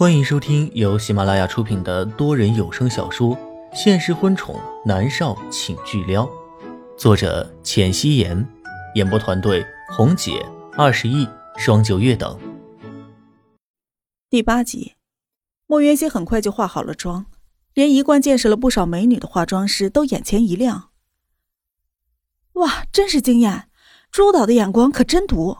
[0.00, 3.36] 欢迎收听由喜马拉雅出品的多人有声小说
[3.74, 6.24] 《现实婚宠男少请巨撩》，
[6.96, 8.48] 作者：浅汐颜，
[8.94, 9.62] 演播团队：
[9.94, 10.42] 红姐、
[10.72, 11.28] 二十亿、
[11.58, 12.40] 双九月等。
[14.30, 14.94] 第八集，
[15.66, 17.26] 莫元熙很快就化好了妆，
[17.74, 20.92] 连一贯见识了不少美女的化妆师都眼前一亮。
[22.54, 23.68] 哇，真是惊艳！
[24.10, 25.58] 朱导的眼光可真毒。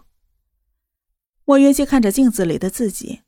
[1.45, 3.21] 莫元熙看着镜子里的自己。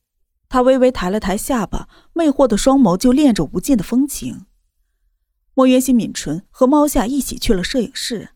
[0.53, 4.45] 他微微抬了抬下巴，魅惑的双眸就恋着无尽的风情。
[5.55, 8.33] 莫渊熙抿唇，和猫夏一起去了摄影室。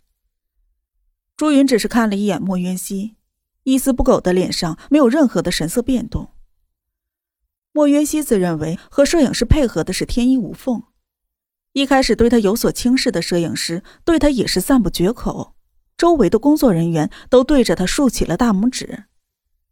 [1.37, 3.17] 朱云只是看了一眼莫渊熙，
[3.65, 6.31] 一丝不苟的脸上没有任何的神色变动。
[7.73, 10.85] 莫渊熙自认为和摄影师配合的是天衣无缝，
[11.75, 15.55] 一开始对他有所轻视的摄影师对他也是赞不绝口，
[15.99, 19.05] 周围的工作人员都对着他竖起了大拇指。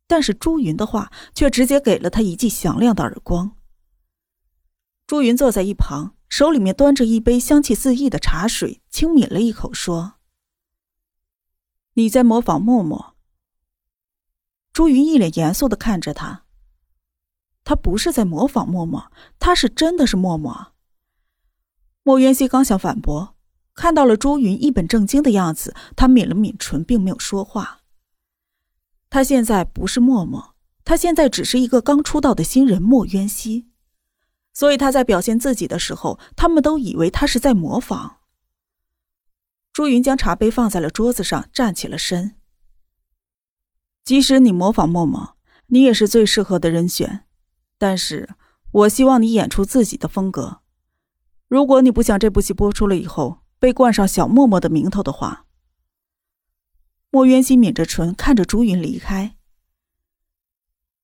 [0.07, 3.57] 但是朱云的话却直接给了他一记响亮的耳光。
[5.07, 10.15] 朱云坐在一旁，手里面端着一杯香气四溢的茶水，轻抿了一口，说
[11.95, 13.15] ：“你在模仿默默。”
[14.73, 16.45] 朱云一脸严肃的看着他。
[17.63, 20.73] 他不是在模仿默默，他是真的是默默。
[22.03, 23.37] 莫渊熙刚想反驳，
[23.75, 27.84] 看到了朱云一本正经的样子，他抿了抿唇，并没有说话。
[29.15, 33.69] 他现在不是默默，他现在只是一个刚出道的新人莫渊熙，
[34.53, 38.17] 所以他在表现自己的时候，他们都以为他是在模仿。
[39.73, 42.35] 朱云将茶杯放在了桌子上，站起了身。
[44.03, 45.37] 即使你模仿默默，
[45.69, 47.25] 你也是最适合的人选，
[47.79, 48.31] 但是
[48.73, 50.59] 我希望你演出自己的风格。
[51.47, 55.44] 如果你不想这部戏播出了以后被冠上小默默的名头的话。
[57.15, 59.37] 莫渊熙抿着唇，看着朱云离开。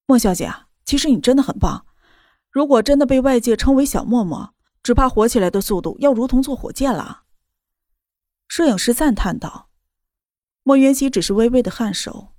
[0.06, 0.52] 莫小姐，
[0.84, 1.86] 其实你真的很棒。
[2.50, 4.52] 如果真的被外界称为小默默，
[4.83, 7.22] 只怕火起来的速度要如同坐火箭了。
[8.48, 9.70] 摄影师赞叹道。
[10.64, 12.33] 莫渊熙只是微微的颔首。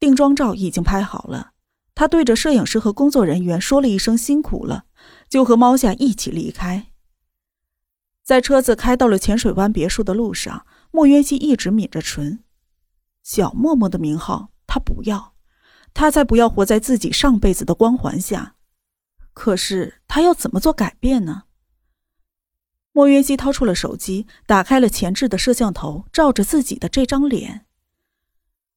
[0.00, 1.52] 定妆照已经拍好了，
[1.94, 4.86] 他对着摄影师和工作人员说了一声辛苦了，
[5.28, 6.90] 就和猫夏一起离开。
[8.24, 10.66] 在车子开到了浅水湾别墅的路上。
[10.90, 12.42] 莫渊熙一直抿着唇，
[13.22, 15.34] 小默默的名号他不要，
[15.94, 18.56] 他才不要活在自己上辈子的光环下。
[19.34, 21.44] 可是他要怎么做改变呢？
[22.92, 27.66] 莫渊熙掏出了手机，打开了前置的摄像头，照着自己的这张脸。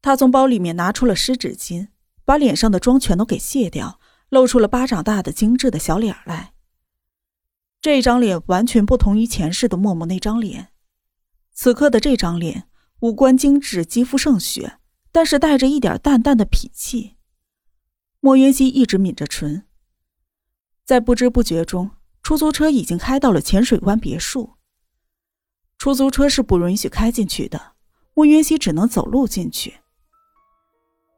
[0.01, 1.87] 他从包里面拿出了湿纸巾，
[2.25, 6.53] 把脸上的妆全都给卸掉，露出了巴掌大的精致的小脸来。
[7.81, 10.70] 这张脸完全不同于前世的默默那张脸。
[11.53, 12.67] 此刻的这张脸，
[13.01, 14.77] 五官精致，肌肤胜雪，
[15.11, 17.17] 但是带着一点淡淡的痞气。
[18.19, 19.65] 莫云溪一直抿着唇，
[20.85, 21.91] 在不知不觉中，
[22.23, 24.53] 出租车已经开到了浅水湾别墅。
[25.77, 27.73] 出租车是不允许开进去的，
[28.13, 29.79] 莫云溪只能走路进去。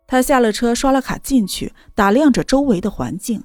[0.08, 3.44] 他下了车，刷了卡进去，打量着周围的环境。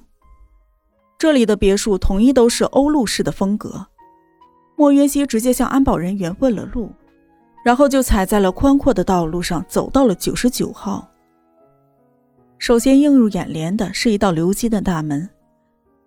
[1.17, 3.88] 这里的别墅统一都是欧陆式的风格。
[4.79, 6.89] 莫渊熙直接向安保人员问了路，
[7.65, 11.05] 然后就踩在了宽阔的道路上，走到了九十九号。
[12.57, 15.29] 首先映入眼帘的是一道鎏金的大门，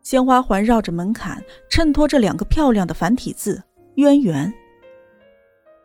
[0.00, 3.62] 鲜花环绕着门槛，衬托着两个漂亮的繁体字
[3.96, 4.50] “渊源”。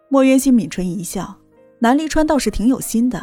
[0.07, 1.35] 莫渊熙抿唇一笑，
[1.79, 3.21] 南离川倒是挺有心的。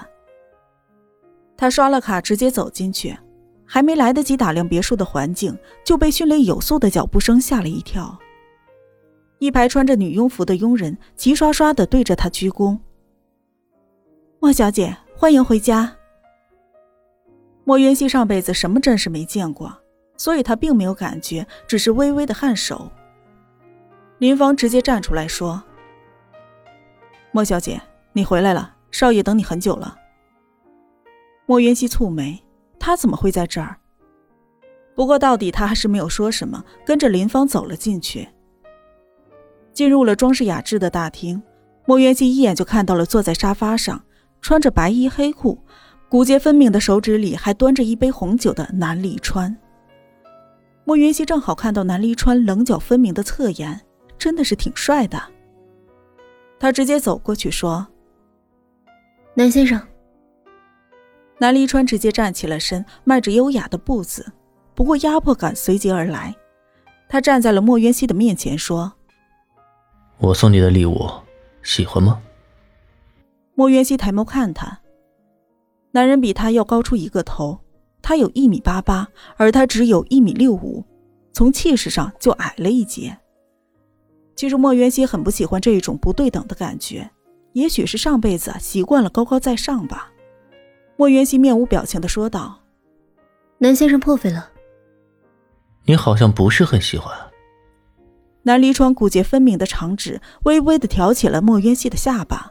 [1.57, 3.17] 他刷了卡，直接走进去，
[3.65, 8.19] 还没来得及打量别墅的环境，就被迅雷有速的脚步声吓了一跳。
[9.39, 12.79] 一排穿着女佣服的佣人齐刷刷的对着他鞠躬。
[14.41, 15.97] 莫小姐，欢迎回家。
[17.65, 19.75] 莫云熙上辈子什么阵势没见过，
[20.17, 22.91] 所以他并没有感觉，只是微微的颔首。
[24.19, 25.63] 林芳直接站出来说
[27.33, 27.81] ：“莫小姐，
[28.13, 29.97] 你回来了，少爷等你很久了。”
[31.47, 32.43] 莫云熙蹙眉，
[32.79, 33.77] 他怎么会在这儿？
[34.95, 38.29] 不过到底他还是没有说什么，跟着林芳走了进去。
[39.75, 41.43] 进入了装饰雅致的大厅，
[41.85, 44.01] 莫元熙一眼就看到了坐在沙发上、
[44.41, 45.59] 穿着白衣黑裤、
[46.09, 49.55] 骨节分明的手指里还端着一杯红酒的南离川。
[50.85, 53.81] 莫元熙正好看到南离川棱角分明的侧颜，
[54.17, 55.21] 真的是挺帅的。
[56.61, 57.87] 他直接走过去说
[59.35, 59.81] ：“南先生。”
[61.39, 64.31] 南离川直接站起了身，迈着优雅的步子，
[64.75, 66.35] 不过压迫感随即而来。
[67.09, 68.93] 他站在了莫渊熙的面前说。
[70.19, 71.11] 我送你的礼物，
[71.63, 72.23] 喜欢吗？
[73.55, 74.81] 莫渊熙抬眸看他，
[75.93, 77.61] 男人比他要高出一个头，
[78.01, 80.85] 他有一米八八，而他只有一米六五，
[81.33, 83.19] 从气势上就矮了一截。
[84.37, 87.11] 其实莫渊熙很不喜欢这一种不对等的感觉，
[87.53, 90.11] 也许是上辈子习惯了高高在上吧。
[90.97, 92.61] 莫渊熙面无表情的说道
[93.59, 94.51] ：“南先生破费了。”
[95.87, 97.15] 你好像不是很喜欢。
[98.45, 102.51] 南离川骨节分明的长指微微的挑起了莫渊熙的下巴。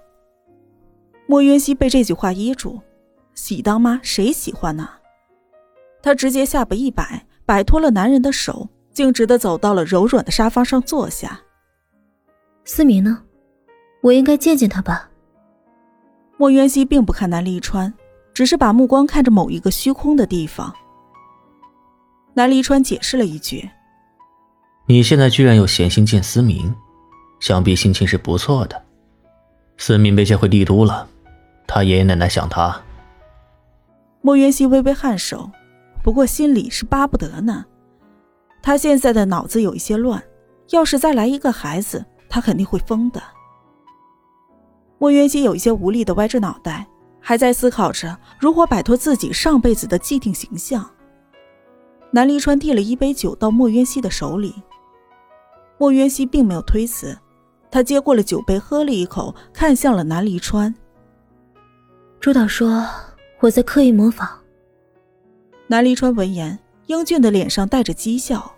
[1.28, 2.82] 莫渊熙被这句话噎住，
[3.36, 4.90] 喜当妈谁喜欢呢？
[6.02, 11.40] 他直接下巴一摆，摆脱了男人的手，径直的走到了柔软的沙发上坐下。
[12.66, 13.24] 思明呢？
[14.02, 15.10] 我应该见见他吧。
[16.38, 17.94] 莫渊熙并不看南离川，
[18.34, 20.74] 只是把目光看着某一个虚空的地方。
[22.34, 23.70] 南离川解释了一句
[24.86, 26.76] ：“你现在居然有闲心见思明，
[27.40, 28.82] 想必心情是不错的。
[29.78, 31.08] 思明被接回帝都了，
[31.66, 32.82] 他爷爷奶奶想他。”
[34.22, 35.50] 莫渊熙微微颔首，
[36.04, 37.66] 不过心里是巴不得呢。
[38.62, 40.22] 他现在的脑子有一些乱，
[40.72, 43.22] 要是再来一个孩子，他肯定会疯的。
[44.98, 46.88] 莫渊熙有一些无力的歪着脑袋，
[47.22, 50.90] 还在思考着如何摆脱自己上辈子的既定形象。
[52.12, 54.54] 南离川递了一杯酒到莫渊熙的手里，
[55.78, 57.18] 莫渊熙并没有推辞，
[57.70, 60.74] 他接过了酒杯，喝了一口，看向了南离川。
[62.20, 62.86] 朱导说
[63.40, 64.30] 我在刻意模仿。
[65.68, 68.54] 南离川闻言，英俊的脸上带着讥笑。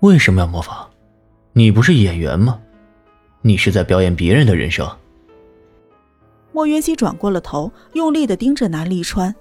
[0.00, 0.88] 为什么要模仿？
[1.52, 2.60] 你不是演员吗？
[3.42, 4.88] 你是在表演别人的人生。
[6.52, 9.34] 莫渊熙转过了头，用力的盯着南离川，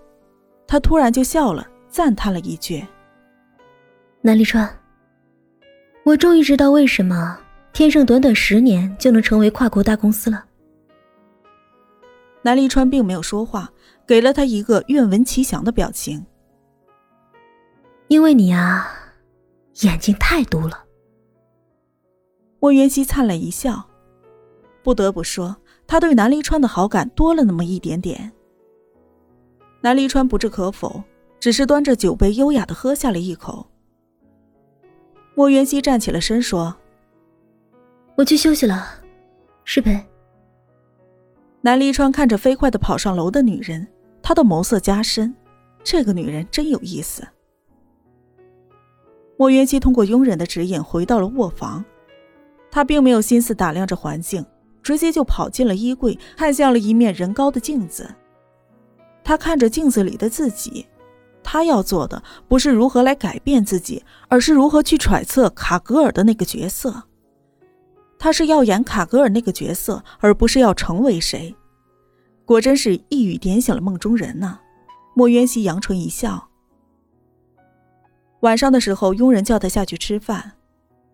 [0.68, 1.66] 他突然就笑了。
[1.88, 2.86] 赞叹了一句
[4.20, 4.70] ：“南离川，
[6.06, 7.38] 我终于知道为什么
[7.74, 10.46] 天盛短短十年就能成为跨国大公司了。”
[12.44, 13.72] 南离川并没有说话，
[14.06, 16.24] 给了他一个愿闻其详的表情。
[18.08, 18.88] 因为你啊，
[19.82, 20.86] 眼睛太毒了。
[22.60, 23.84] 莫元熙灿烂一笑，
[24.84, 25.58] 不得不说，
[25.88, 28.32] 他对南离川的好感多了那么一点点。
[29.82, 31.04] 南离川不置可否。
[31.38, 33.68] 只是端着酒杯，优雅的喝下了一口。
[35.36, 36.74] 莫元熙站起了身，说
[38.16, 38.88] ：“我去休息了，
[39.66, 40.02] 失陪。”
[41.60, 43.86] 南离川看着飞快的跑上楼的女人，
[44.22, 45.36] 他的眸色加深，
[45.84, 47.28] 这个女人真有意思。
[49.38, 51.84] 莫元熙通过佣人的指引回到了卧房，
[52.72, 54.46] 他并没有心思打量着环境，
[54.82, 58.10] 直接就跑进了衣柜，看向了一面人高的镜子。
[59.22, 60.86] 他看着镜子里的自己。
[61.48, 67.04] 他要做的不是如何来改变自己，而是如何去揣测卡格尔的那个角色。
[68.18, 71.56] 他是要演卡格尔那个角色，而不是要成为谁。
[72.46, 74.58] 果真是一语点醒了梦中人呐！
[75.14, 76.50] 莫渊熙扬唇一笑。
[78.40, 80.54] 晚上的时候，佣人叫他下去吃饭，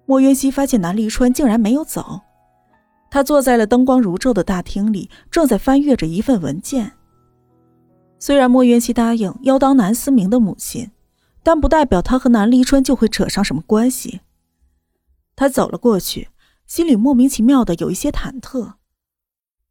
[0.05, 2.21] 莫渊熙发现南离川竟然没有走。
[3.09, 6.93] 他坐在了灯光如昼的大厅里，正在翻阅着一份文件。
[8.21, 10.91] 虽然莫渊熙答应要当南思明的母亲，
[11.41, 14.21] 但不代表他和南离川就会扯上什么关系。
[15.35, 16.29] 他走了过去，
[16.67, 18.75] 心里莫名其妙的有一些忐忑。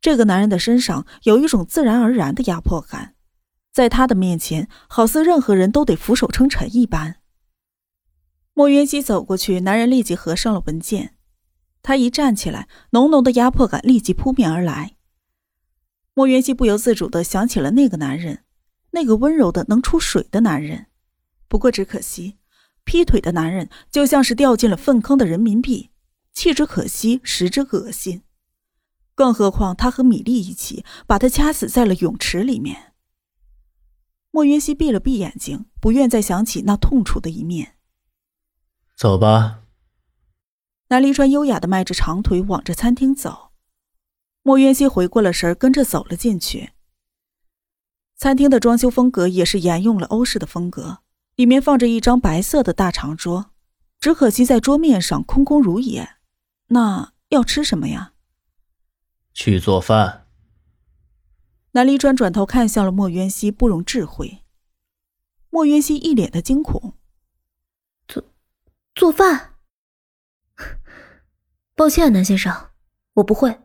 [0.01, 3.15] 这个男人的身上有一种自然而然的压迫感，
[3.71, 7.21] 在他的面前，好似任何人都得俯首称臣一般。
[8.53, 11.15] 莫渊熙走过去，男人立即合上了文件。
[11.83, 14.97] 他一站起来，浓浓的压迫感立即扑面而来。
[16.13, 18.41] 莫元熙不由自主的想起了那个男人，
[18.91, 20.87] 那个温柔的能出水的男人。
[21.49, 22.39] 不过只可惜，
[22.85, 25.91] 劈腿的男人就像是掉进了粪坑的人民币，
[26.33, 28.23] 弃之可惜，食之恶心。
[29.15, 32.95] 更何况他和米粒一起把他掐死在了泳池里面。
[34.31, 37.77] 莫云熙闭了闭眼睛，不愿再想起那痛楚的一面。
[38.97, 39.65] 走吧。
[40.89, 43.51] 南离川优雅的迈着长腿往着餐厅走。
[44.43, 46.71] 莫云熙回过了神，跟着走了进去。
[48.21, 50.99] 餐厅的装修风格也是沿用了欧式的风格，
[51.37, 53.53] 里面放着一张白色的大长桌，
[53.99, 56.17] 只可惜在桌面上空空如也。
[56.67, 58.13] 那要吃什么呀？
[59.33, 60.27] 去做饭。
[61.71, 64.41] 南离川转头看向了莫渊熙，不容置喙。
[65.49, 66.99] 莫渊熙一脸的惊恐
[68.07, 68.23] ：“做
[68.95, 69.55] 做饭？
[71.75, 72.69] 抱歉，南先生，
[73.15, 73.61] 我不会。”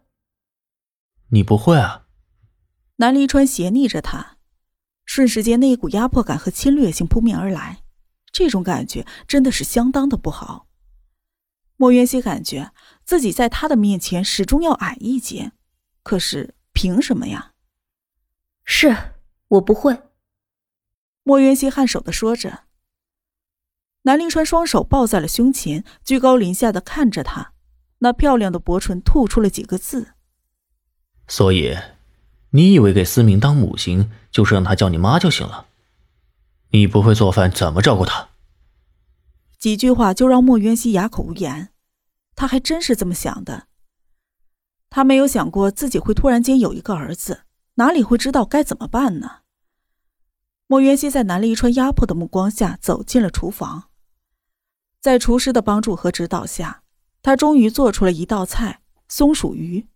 [1.31, 2.07] 你不会啊？
[2.95, 4.34] 南离川斜睨着他，
[5.05, 7.83] 瞬时间那一股压迫感和侵略性扑面而来，
[8.31, 10.67] 这种感觉真的是相当的不好。
[11.77, 12.71] 莫渊熙感觉
[13.03, 15.51] 自己在他的面前始终要矮一截，
[16.03, 17.53] 可是凭什么呀？
[18.63, 18.95] 是
[19.49, 20.01] 我不会。
[21.23, 22.63] 莫渊熙颔首的说着。
[24.03, 27.53] 南临川双手抱在了胸前，居高临下的看着他，
[27.99, 30.13] 那漂亮的薄唇吐出了几个字
[31.27, 31.75] ：“所以，
[32.55, 35.65] 你以为给思明当母亲就是让她叫你妈就行了？
[36.69, 38.29] 你不会做饭，怎么照顾她？”
[39.59, 41.69] 几句话就让莫渊熙哑口无言。
[42.33, 43.67] 他还真是这么想的。
[44.89, 47.43] 他没有想过自己会突然间有一个儿子，
[47.75, 49.39] 哪里会知道该怎么办呢？
[50.67, 53.89] 莫渊熙在南离川压迫的目光下走进了厨房。
[55.01, 56.83] 在厨师的帮助和指导下，
[57.21, 59.87] 他终于做出了一道菜——松鼠鱼。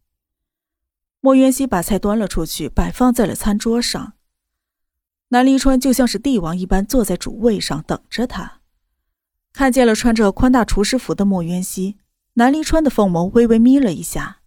[1.21, 4.13] 莫渊熙把菜端了出去，摆放在了餐桌上。
[5.29, 8.61] 南离川就像是帝王一般坐在主位上等着他。
[9.51, 11.97] 看见了穿着宽大厨师服的莫渊熙，
[12.33, 14.41] 南离川的凤眸微微眯了一下。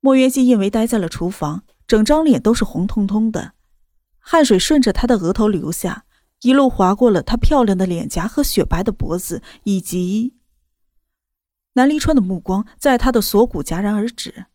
[0.00, 3.52] 莫渊熙因为待在了厨房，整张脸都是红彤彤的，
[4.18, 6.04] 汗水顺着他的额头流下。
[6.40, 10.34] 一路划过了他漂亮的脸颊和雪白的脖子，以及
[11.74, 14.46] 南离川的目光在他的锁骨戛然而止。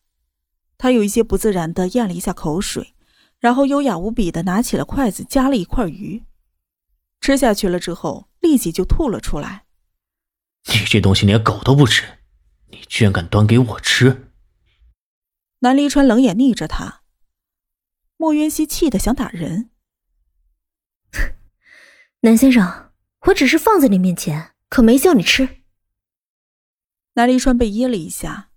[0.78, 2.94] 他有一些不自然的咽了一下口水，
[3.40, 6.24] 然后优雅无比的拿起了筷子夹了一块鱼，
[7.20, 9.66] 吃下去了之后立即就吐了出来。
[10.66, 12.20] 你这东西连狗都不吃，
[12.68, 14.32] 你居然敢端给我吃！
[15.60, 17.02] 南离川冷眼睨着他，
[18.18, 19.72] 莫渊熙气得想打人。
[22.22, 22.92] 南先生，
[23.28, 25.64] 我只是放在你面前，可没叫你吃。
[27.14, 28.52] 南离川被噎了一下，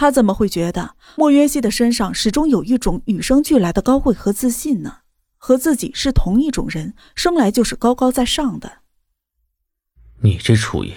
[0.00, 5.00] 他怎么会觉得莫渊熙的身上始终有一种与生俱来的高贵和自信呢？
[5.36, 8.78] 和自己是同一种人，生来就是高高在上的。
[10.22, 10.94] 你这厨艺，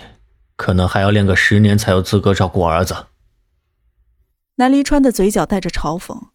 [0.56, 3.08] 可能还要练个十年才有资格照顾儿子。
[4.56, 6.30] 南离川的嘴角带着嘲讽。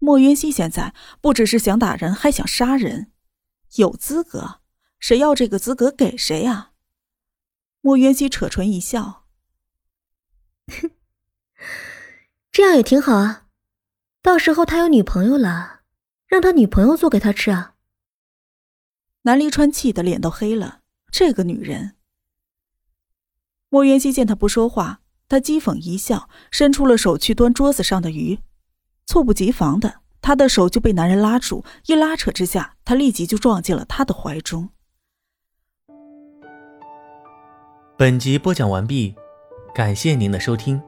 [0.00, 3.12] 莫云熙现在不只是想打人，还想杀人。
[3.76, 4.62] 有资格？
[4.98, 6.72] 谁要这个资格给谁啊？
[7.82, 9.26] 莫云熙扯唇一笑，
[10.66, 10.90] 哼，
[12.56, 13.48] 这样也挺好啊。
[14.22, 15.80] 到时候他有女朋友了，
[16.26, 17.74] 让他女朋友做给他吃啊。
[19.24, 20.80] 南离川气得脸都黑了，
[21.12, 21.96] 这个女人。
[23.68, 28.38] 莫元熙见他不说话，他讥讽一笑，伸出了手去端桌子上的鱼，
[29.04, 30.00] 猝不及防的。
[30.22, 34.70] 他的手就被男人拉住，一拉扯之下，他立即就撞进了他的怀中。
[37.98, 39.14] 本集播讲完毕，
[39.74, 40.80] 感谢您的收听。